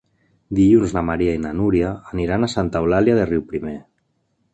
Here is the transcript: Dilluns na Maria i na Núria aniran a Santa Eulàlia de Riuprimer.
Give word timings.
Dilluns 0.59 0.93
na 0.95 1.03
Maria 1.09 1.35
i 1.37 1.41
na 1.43 1.51
Núria 1.57 1.91
aniran 2.13 2.47
a 2.47 2.49
Santa 2.55 2.81
Eulàlia 2.85 3.19
de 3.21 3.27
Riuprimer. 3.33 3.75